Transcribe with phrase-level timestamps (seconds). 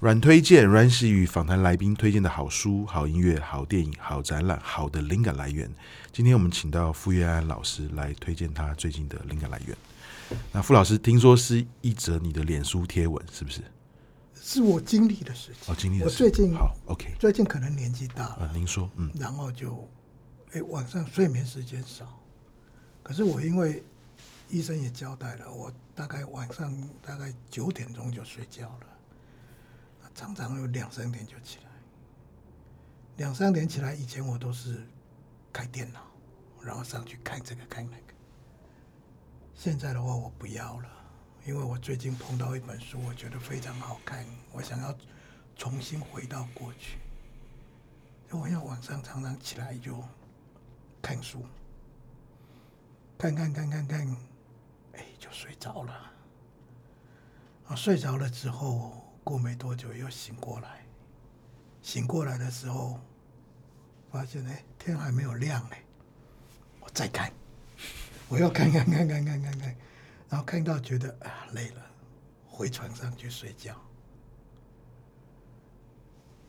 [0.00, 5.68] 软推荐，阮是与访谈来宾推荐的好书、好音乐、好电影、好展览、好的灵感来源。
[6.12, 9.74] 今天我们请到傅月安老师来推荐他最近的灵感来源。
[10.52, 13.62] 那傅老师，听说是一则你的脸书贴文，是不是？
[14.34, 15.72] 是我经历的事情。
[15.72, 16.26] 哦，经历的事情。
[16.26, 17.14] 我最近好，OK。
[17.18, 18.38] 最近可能年纪大了。
[18.40, 19.10] 呃，您说，嗯。
[19.18, 19.88] 然后就，
[20.52, 22.20] 哎，晚上睡眠时间少。
[23.02, 23.82] 可是我因为
[24.48, 28.86] 医生也交代了，我大概晚上大概九点钟就睡觉了。
[30.14, 31.70] 常常有两三点就起来，
[33.16, 34.86] 两三点起来以前我都是
[35.52, 36.00] 开电脑，
[36.62, 38.14] 然后上去看这个看那个。
[39.54, 40.88] 现在的话我不要了，
[41.46, 44.94] 因为我最近碰到一本书，我觉得非常好看，我想要
[45.56, 46.98] 重新回到过去。
[48.30, 50.02] 我要晚上常常起来就
[51.00, 51.46] 看书，
[53.16, 54.16] 看看看看看，
[54.94, 56.12] 哎，就睡着了。
[57.66, 59.00] 啊，睡着了之后。
[59.24, 60.84] 过没多久又醒过来，
[61.80, 63.00] 醒过来的时候，
[64.12, 65.82] 发现哎，天还没有亮哎，
[66.80, 67.32] 我再看，
[68.28, 69.76] 我要看看看看看看看，
[70.28, 71.82] 然后看到觉得啊累了，
[72.46, 73.80] 回床上去睡觉。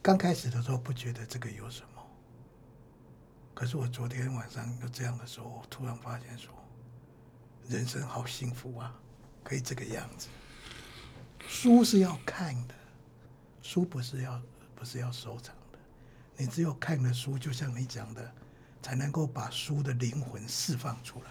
[0.00, 2.02] 刚开始的时候不觉得这个有什么，
[3.54, 6.54] 可是我昨天晚上就这样的时候，我突然发现说，
[7.68, 8.94] 人生好幸福啊，
[9.42, 10.28] 可以这个样子。
[11.46, 12.74] 书是要看的，
[13.62, 14.40] 书不是要
[14.74, 15.78] 不是要收藏的。
[16.36, 18.32] 你只有看了书，就像你讲的，
[18.82, 21.30] 才能够把书的灵魂释放出来